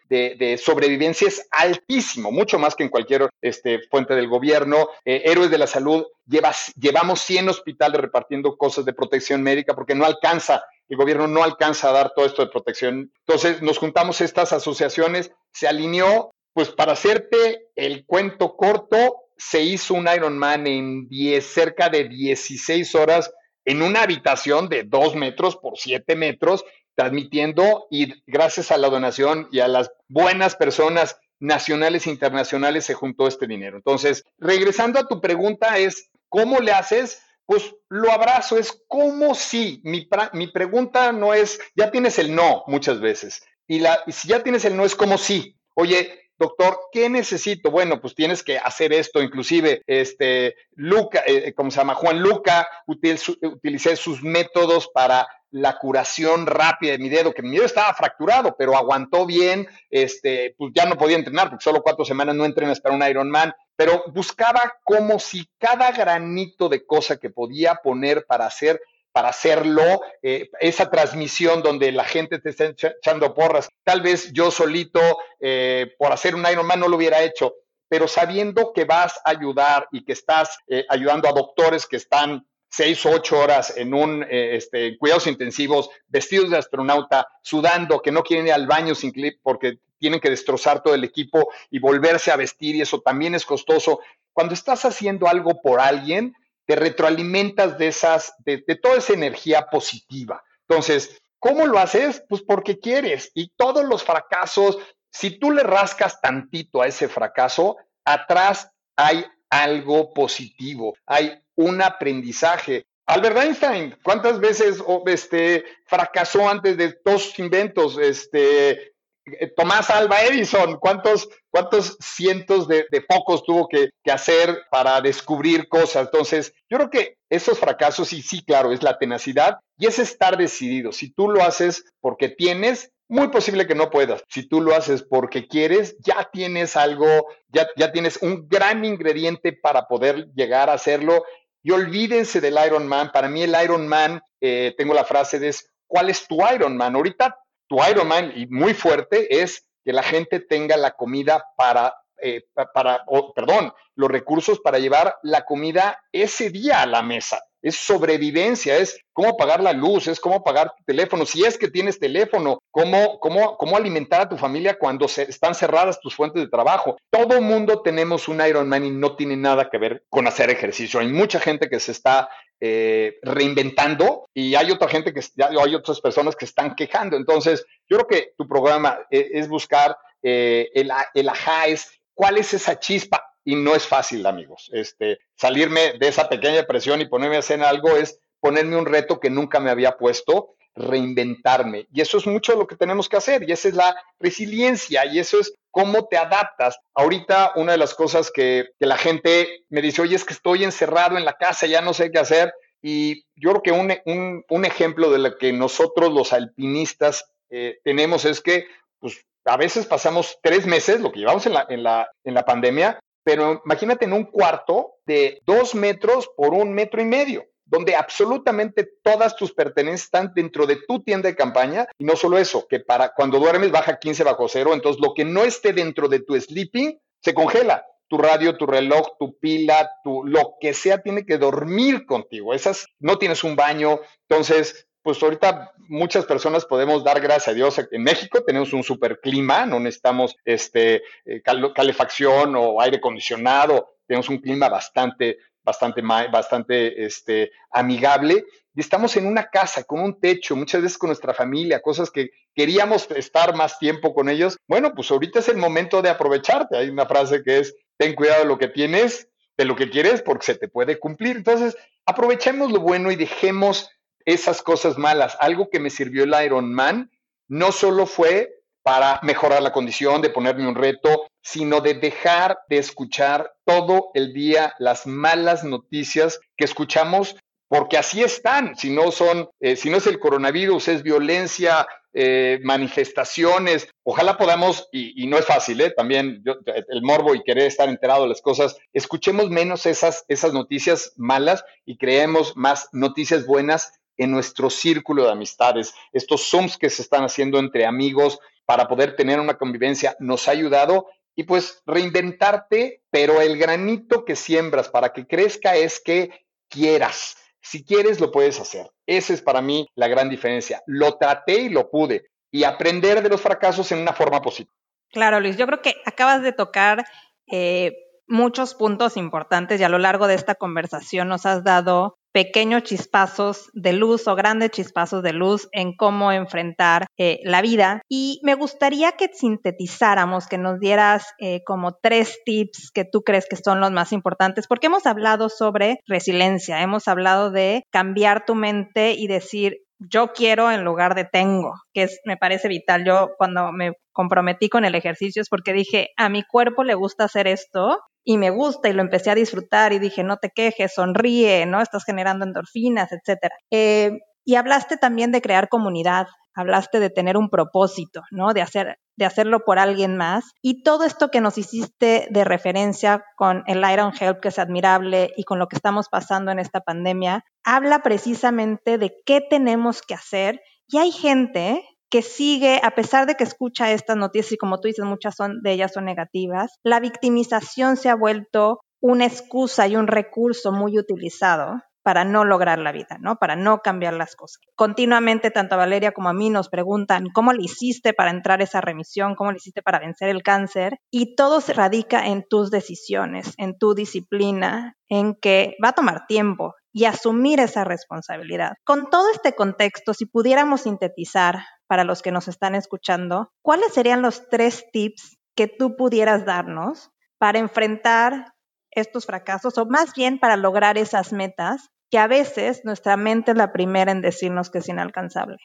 [0.63, 4.87] sobrevivencia es altísimo, mucho más que en cualquier este, fuente del gobierno.
[5.03, 9.95] Eh, Héroes de la Salud, lleva, llevamos 100 hospitales repartiendo cosas de protección médica porque
[9.95, 13.13] no alcanza el gobierno no alcanza a dar todo esto de protección.
[13.25, 19.95] Entonces nos juntamos estas asociaciones, se alineó pues para hacerte el cuento corto, se hizo
[19.95, 23.31] un Ironman en 10, cerca de 16 horas
[23.65, 26.63] en una habitación de 2 metros por 7 metros,
[26.95, 32.93] transmitiendo y gracias a la donación y a las buenas personas nacionales e internacionales se
[32.93, 33.77] juntó este dinero.
[33.77, 37.21] Entonces, regresando a tu pregunta es, ¿cómo le haces?
[37.45, 42.63] Pues lo abrazo, es como si, mi, mi pregunta no es, ya tienes el no
[42.67, 46.79] muchas veces, y, la, y si ya tienes el no es como si, oye, doctor,
[46.91, 47.71] ¿qué necesito?
[47.71, 51.93] Bueno, pues tienes que hacer esto, inclusive, este, Luca, eh, ¿cómo se llama?
[51.93, 57.65] Juan Luca, utilicé sus métodos para la curación rápida de mi dedo, que mi dedo
[57.65, 62.35] estaba fracturado, pero aguantó bien, este, pues ya no podía entrenar, porque solo cuatro semanas
[62.35, 67.75] no entrenas para un Ironman, pero buscaba como si cada granito de cosa que podía
[67.75, 73.69] poner para hacer para hacerlo, eh, esa transmisión donde la gente te está echando porras.
[73.83, 75.01] Tal vez yo solito,
[75.39, 77.55] eh, por hacer un Ironman, no lo hubiera hecho,
[77.89, 82.45] pero sabiendo que vas a ayudar y que estás eh, ayudando a doctores que están
[82.69, 88.23] seis o ocho horas en un este, cuidados intensivos, vestidos de astronauta, sudando, que no
[88.23, 92.31] quieren ir al baño sin clip porque tienen que destrozar todo el equipo y volverse
[92.31, 93.99] a vestir y eso también es costoso.
[94.31, 96.33] Cuando estás haciendo algo por alguien,
[96.71, 100.41] te retroalimentas de esas, de, toda esa energía positiva.
[100.69, 102.23] Entonces, ¿cómo lo haces?
[102.29, 103.29] Pues porque quieres.
[103.33, 104.77] Y todos los fracasos,
[105.11, 112.85] si tú le rascas tantito a ese fracaso, atrás hay algo positivo, hay un aprendizaje.
[113.05, 117.97] Albert Einstein, ¿cuántas veces este, fracasó antes de sus inventos?
[117.97, 118.93] Este,
[119.25, 126.07] eh, Tomás Alba Edison, ¿cuántos, cuántos cientos de, focos tuvo que, hacer para descubrir cosas?
[126.07, 130.37] Entonces, yo creo que esos fracasos, y sí, claro, es la tenacidad y es estar
[130.37, 130.91] decidido.
[130.91, 134.23] Si tú lo haces porque tienes, muy posible que no puedas.
[134.29, 139.51] Si tú lo haces porque quieres, ya tienes algo, ya, ya tienes un gran ingrediente
[139.51, 141.25] para poder llegar a hacerlo.
[141.61, 143.11] Y olvídense del Iron Man.
[143.13, 145.53] Para mí el Iron Man, eh, tengo la frase de
[145.87, 146.95] ¿cuál es tu Iron Man?
[146.95, 147.35] Ahorita
[147.67, 153.03] tu Ironman, y muy fuerte, es que la gente tenga la comida para, eh, para
[153.35, 157.41] perdón, los recursos para llevar la comida ese día a la mesa.
[157.61, 161.69] Es sobrevivencia, es cómo pagar la luz, es cómo pagar tu teléfono, si es que
[161.69, 166.41] tienes teléfono, cómo, cómo, cómo alimentar a tu familia cuando se, están cerradas tus fuentes
[166.41, 166.97] de trabajo.
[167.09, 170.99] Todo mundo tenemos un Ironman y no tiene nada que ver con hacer ejercicio.
[170.99, 175.99] Hay mucha gente que se está eh, reinventando y hay otra gente que, hay otras
[175.99, 177.17] personas que están quejando.
[177.17, 182.37] Entonces, yo creo que tu programa eh, es, buscar eh, el, el ajá, es cuál
[182.37, 184.69] es esa chispa y no es fácil, amigos.
[184.73, 189.19] Este, salirme de esa pequeña presión y ponerme a hacer algo es ponerme un reto
[189.19, 191.87] que nunca me había puesto, reinventarme.
[191.91, 195.19] Y eso es mucho lo que tenemos que hacer y esa es la resiliencia y
[195.19, 196.79] eso es cómo te adaptas.
[196.93, 201.17] Ahorita una de las cosas que, la gente me dice, oye, es que estoy encerrado
[201.17, 202.53] en la casa, ya no sé qué hacer.
[202.81, 208.25] Y yo creo que un, un, ejemplo de lo que nosotros los alpinistas eh, tenemos
[208.25, 208.65] es que
[208.99, 212.43] pues, a veces pasamos tres meses, lo que llevamos en la, en la, en la
[212.43, 217.95] pandemia, pero imagínate en un cuarto de dos metros por un metro y medio donde
[217.95, 222.67] absolutamente todas tus pertenencias están dentro de tu tienda de campaña y no solo eso,
[222.67, 226.19] que para cuando duermes baja 15 bajo cero, entonces lo que no esté dentro de
[226.19, 227.85] tu sleeping se congela.
[228.09, 232.53] Tu radio, tu reloj, tu pila, tu lo que sea tiene que dormir contigo.
[232.53, 237.81] Esas no tienes un baño, entonces pues ahorita muchas personas podemos dar gracias a Dios.
[237.91, 244.29] En México tenemos un super clima, no necesitamos este, eh, calefacción o aire acondicionado, tenemos
[244.29, 248.45] un clima bastante, bastante, bastante este, amigable.
[248.73, 252.29] Y estamos en una casa con un techo, muchas veces con nuestra familia, cosas que
[252.55, 254.57] queríamos estar más tiempo con ellos.
[254.67, 256.77] Bueno, pues ahorita es el momento de aprovecharte.
[256.77, 260.21] Hay una frase que es, ten cuidado de lo que tienes, de lo que quieres,
[260.21, 261.35] porque se te puede cumplir.
[261.35, 263.89] Entonces, aprovechemos lo bueno y dejemos
[264.25, 265.37] esas cosas malas.
[265.39, 267.11] Algo que me sirvió el Iron Man
[267.47, 272.77] no solo fue para mejorar la condición, de ponerme un reto, sino de dejar de
[272.77, 277.35] escuchar todo el día las malas noticias que escuchamos,
[277.67, 278.75] porque así están.
[278.75, 283.87] Si no son, eh, si no es el coronavirus, es violencia, eh, manifestaciones.
[284.03, 285.91] Ojalá podamos, y, no es fácil, ¿eh?
[285.91, 286.43] también
[286.89, 291.63] el morbo y querer estar enterado de las cosas, escuchemos menos esas, esas noticias malas
[291.85, 295.95] y creemos más noticias buenas en nuestro círculo de amistades.
[296.13, 300.51] Estos Zooms que se están haciendo entre amigos para poder tener una convivencia nos ha
[300.51, 307.35] ayudado y pues reinventarte, pero el granito que siembras para que crezca es que quieras.
[307.61, 308.91] Si quieres, lo puedes hacer.
[309.07, 310.83] Esa es para mí la gran diferencia.
[310.85, 312.29] Lo traté y lo pude.
[312.51, 314.75] Y aprender de los fracasos en una forma positiva.
[315.09, 317.05] Claro, Luis, yo creo que acabas de tocar
[317.47, 317.95] eh,
[318.27, 323.69] muchos puntos importantes y a lo largo de esta conversación nos has dado pequeños chispazos
[323.73, 328.01] de luz o grandes chispazos de luz en cómo enfrentar eh, la vida.
[328.09, 333.47] Y me gustaría que sintetizáramos, que nos dieras eh, como tres tips que tú crees
[333.49, 338.55] que son los más importantes, porque hemos hablado sobre resiliencia, hemos hablado de cambiar tu
[338.55, 343.05] mente y decir, yo quiero en lugar de tengo, que es, me parece vital.
[343.05, 347.25] Yo cuando me comprometí con el ejercicio es porque dije, a mi cuerpo le gusta
[347.25, 350.93] hacer esto y me gusta y lo empecé a disfrutar y dije, no te quejes,
[350.93, 351.81] sonríe, ¿no?
[351.81, 353.55] Estás generando endorfinas, etcétera.
[353.71, 354.11] Eh,
[354.45, 358.53] y hablaste también de crear comunidad, hablaste de tener un propósito, ¿no?
[358.53, 360.45] De hacer de hacerlo por alguien más.
[360.63, 365.31] Y todo esto que nos hiciste de referencia con el Iron Help, que es admirable,
[365.37, 370.15] y con lo que estamos pasando en esta pandemia, habla precisamente de qué tenemos que
[370.15, 370.61] hacer.
[370.87, 374.89] Y hay gente que sigue, a pesar de que escucha estas noticias y como tú
[374.89, 379.95] dices, muchas son, de ellas son negativas, la victimización se ha vuelto una excusa y
[379.95, 383.35] un recurso muy utilizado para no lograr la vida, ¿no?
[383.35, 384.59] Para no cambiar las cosas.
[384.75, 388.63] Continuamente, tanto a Valeria como a mí nos preguntan cómo le hiciste para entrar a
[388.63, 392.71] esa remisión, cómo le hiciste para vencer el cáncer, y todo se radica en tus
[392.71, 398.73] decisiones, en tu disciplina, en que va a tomar tiempo y asumir esa responsabilidad.
[398.83, 404.21] Con todo este contexto, si pudiéramos sintetizar para los que nos están escuchando, ¿cuáles serían
[404.21, 408.53] los tres tips que tú pudieras darnos para enfrentar
[408.91, 413.57] estos fracasos o más bien para lograr esas metas que a veces nuestra mente es
[413.57, 415.57] la primera en decirnos que es inalcanzable.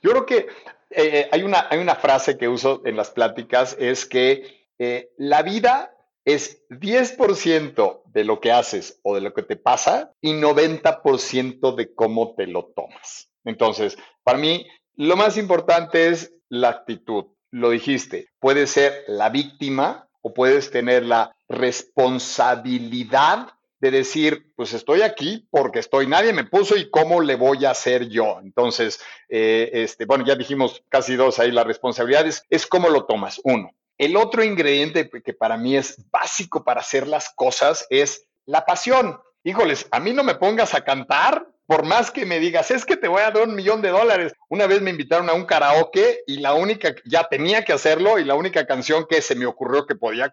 [0.00, 0.46] Yo creo que
[0.88, 5.42] eh, hay, una, hay una frase que uso en las pláticas, es que eh, la
[5.42, 11.74] vida es 10% de lo que haces o de lo que te pasa y 90%
[11.74, 13.30] de cómo te lo tomas.
[13.44, 14.66] Entonces, para mí,
[14.98, 17.26] lo más importante es la actitud.
[17.50, 25.02] Lo dijiste, puede ser la víctima o puedes tener la responsabilidad de decir, pues estoy
[25.02, 28.40] aquí porque estoy, nadie me puso y cómo le voy a hacer yo.
[28.42, 33.06] Entonces, eh, este, bueno, ya dijimos casi dos ahí, la responsabilidad es, es cómo lo
[33.06, 33.70] tomas, uno.
[33.98, 39.20] El otro ingrediente que para mí es básico para hacer las cosas es la pasión.
[39.44, 42.96] híjoles, a mí no me pongas a cantar, por más que me digas, es que
[42.96, 44.32] te voy a dar un millón de dólares.
[44.48, 48.24] Una vez me invitaron a un karaoke y la única, ya tenía que hacerlo y
[48.24, 50.32] la única canción que se me ocurrió que podía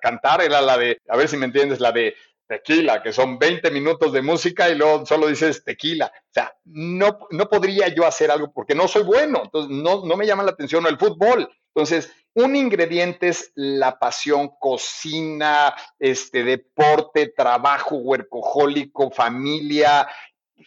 [0.00, 2.16] cantar era la de, a ver si me entiendes, la de
[2.48, 6.10] tequila, que son 20 minutos de música y luego solo dices tequila.
[6.16, 10.16] O sea, no, no podría yo hacer algo porque no soy bueno, entonces no, no
[10.16, 11.48] me llama la atención el fútbol.
[11.74, 20.08] Entonces, un ingrediente es la pasión, cocina, este, deporte, trabajo, huercojólico, familia,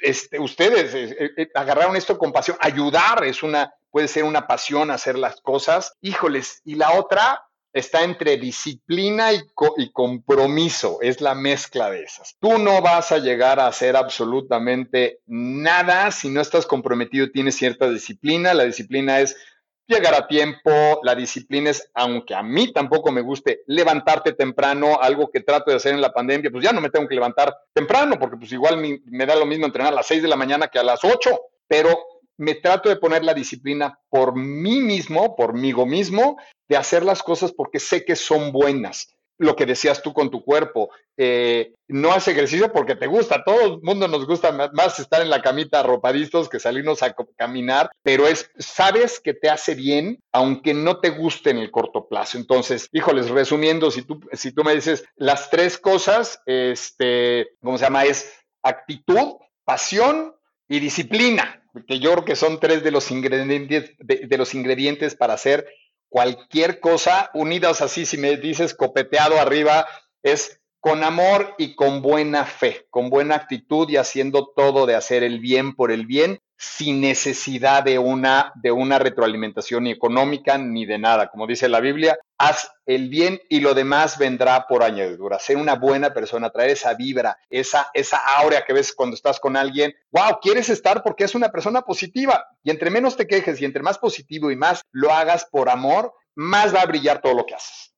[0.02, 2.58] este, ustedes eh, eh, eh, agarraron esto con pasión.
[2.60, 5.94] Ayudar es una, puede ser una pasión hacer las cosas.
[6.02, 7.42] Híjoles, y la otra
[7.74, 9.42] está entre disciplina y,
[9.78, 12.38] y, compromiso, es la mezcla de esas.
[12.40, 17.90] Tú no vas a llegar a hacer absolutamente nada si no estás comprometido, tienes cierta
[17.90, 18.54] disciplina.
[18.54, 19.36] La disciplina es
[19.88, 25.30] llegar a tiempo, la disciplina es, aunque a mí tampoco me guste levantarte temprano, algo
[25.30, 28.18] que trato de hacer en la pandemia, pues ya no me tengo que levantar temprano,
[28.20, 30.80] porque pues igual me, da lo mismo entrenar a las 6 de la mañana que
[30.80, 31.98] a las 8, pero
[32.38, 37.24] me trato de poner la disciplina por mí mismo, por mí mismo, de hacer las
[37.24, 40.90] cosas porque sé que son buenas lo que decías tú con tu cuerpo.
[41.18, 43.44] Eh, no hace ejercicio porque te gusta.
[43.44, 47.92] Todo el mundo nos gusta más estar en la camita arropaditos que salirnos a caminar,
[48.04, 52.38] pero es, sabes que te hace bien, aunque no te guste en el corto plazo.
[52.38, 57.86] Entonces, híjoles, resumiendo, si tú, si tú me dices las tres cosas, este, ¿cómo se
[57.86, 58.06] llama?
[58.06, 58.34] Es
[58.64, 60.36] actitud, pasión
[60.68, 65.34] y disciplina, que yo creo que son tres de los ingredientes, de los ingredientes para
[65.34, 65.68] hacer
[66.10, 69.88] cualquier cosa, unidas así, si me dices copeteado arriba,
[70.24, 75.24] es con amor y con buena fe, con buena actitud y haciendo todo de hacer
[75.24, 80.86] el bien por el bien, sin necesidad de una, de una retroalimentación ni económica ni
[80.86, 81.30] de nada.
[81.30, 85.40] Como dice la Biblia, haz el bien y lo demás vendrá por añadidura.
[85.40, 89.58] Ser una buena persona, traer esa vibra, esa, esa áurea que ves cuando estás con
[89.58, 89.94] alguien.
[90.12, 92.46] Wow, quieres estar porque es una persona positiva.
[92.64, 96.14] Y entre menos te quejes y entre más positivo y más lo hagas por amor,
[96.36, 97.95] más va a brillar todo lo que haces.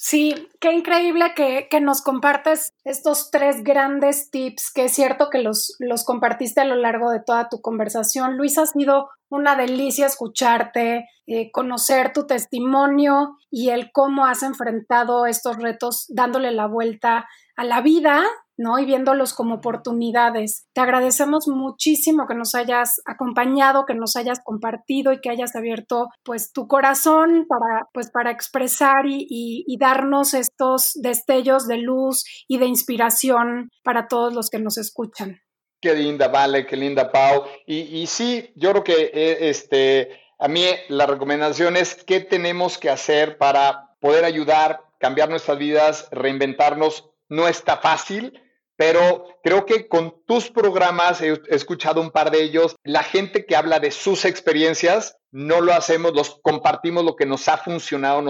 [0.00, 5.74] Sí, qué increíble que, nos compartes estos tres grandes tips, que es cierto que los,
[5.80, 8.36] los compartiste a lo largo de toda tu conversación.
[8.36, 15.26] Luis, ha sido una delicia escucharte, eh, conocer tu testimonio y el cómo has enfrentado
[15.26, 17.26] estos retos dándole la vuelta
[17.56, 18.24] a la vida
[18.58, 18.78] ¿no?
[18.78, 20.66] Y viéndolos como oportunidades.
[20.74, 26.08] Te agradecemos muchísimo que nos hayas acompañado, que nos hayas compartido y que hayas abierto
[26.24, 29.26] pues tu corazón para, pues, para expresar y,
[29.66, 35.40] y, darnos estos destellos de luz y de inspiración para todos los que nos escuchan.
[35.80, 37.44] Qué linda, Vale, qué linda, Pau.
[37.64, 42.78] Y, y sí, yo creo que eh, este, a mí la recomendación es qué tenemos
[42.78, 47.10] que hacer para poder ayudar, cambiar nuestras vidas, reinventarnos.
[47.28, 48.40] No está fácil,
[48.78, 53.56] pero creo que con tus programas, he escuchado un par de ellos, la gente que
[53.56, 58.20] habla de sus experiencias, no lo hacemos, los compartimos lo que nos ha funcionado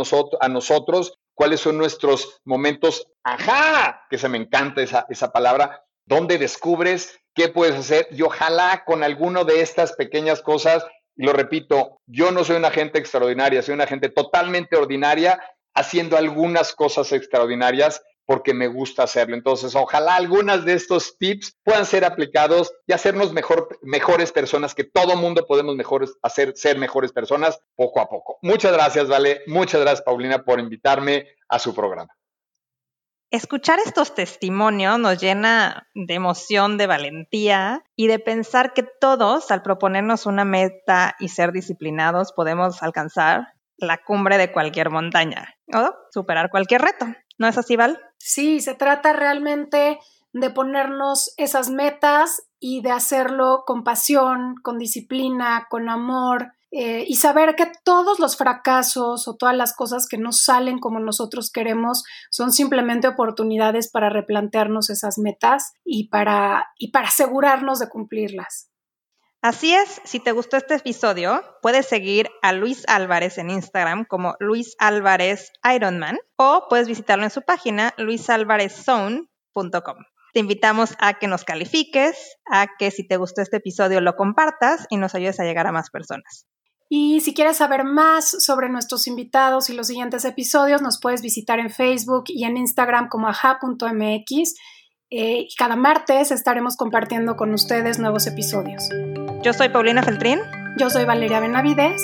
[0.40, 6.38] a nosotros, cuáles son nuestros momentos, ajá, que se me encanta esa, esa palabra, donde
[6.38, 10.82] descubres qué puedes hacer y ojalá con alguno de estas pequeñas cosas,
[11.14, 15.42] y lo repito, yo no soy una gente extraordinaria, soy una gente totalmente ordinaria
[15.74, 19.34] haciendo algunas cosas extraordinarias porque me gusta hacerlo.
[19.34, 24.84] Entonces, ojalá algunas de estos tips puedan ser aplicados y hacernos mejor, mejores personas, que
[24.84, 25.74] todo mundo podemos
[26.22, 28.38] hacer, ser mejores personas poco a poco.
[28.42, 29.40] Muchas gracias, Vale.
[29.46, 32.14] Muchas gracias, Paulina, por invitarme a su programa.
[33.30, 39.62] Escuchar estos testimonios nos llena de emoción, de valentía y de pensar que todos, al
[39.62, 46.50] proponernos una meta y ser disciplinados, podemos alcanzar la cumbre de cualquier montaña o superar
[46.50, 47.06] cualquier reto.
[47.38, 47.98] ¿No es así, Val?
[48.18, 49.98] Sí, se trata realmente
[50.32, 57.16] de ponernos esas metas y de hacerlo con pasión, con disciplina, con amor eh, y
[57.16, 62.04] saber que todos los fracasos o todas las cosas que no salen como nosotros queremos
[62.30, 68.68] son simplemente oportunidades para replantearnos esas metas y para, y para asegurarnos de cumplirlas.
[69.40, 74.34] Así es, si te gustó este episodio, puedes seguir a Luis Álvarez en Instagram como
[74.40, 79.96] Luis Álvarez Ironman o puedes visitarlo en su página luisalvarezzone.com.
[80.34, 84.86] Te invitamos a que nos califiques, a que si te gustó este episodio lo compartas
[84.90, 86.46] y nos ayudes a llegar a más personas.
[86.88, 91.60] Y si quieres saber más sobre nuestros invitados y los siguientes episodios, nos puedes visitar
[91.60, 94.54] en Facebook y en Instagram como aja.mx.
[95.10, 98.88] Eh, cada martes estaremos compartiendo con ustedes nuevos episodios.
[99.42, 100.40] Yo soy Paulina Feltrín.
[100.76, 102.02] Yo soy Valeria Benavides.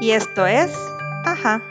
[0.00, 0.70] Y esto es
[1.24, 1.62] Ajá.